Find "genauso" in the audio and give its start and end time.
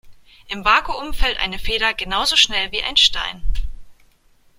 1.93-2.35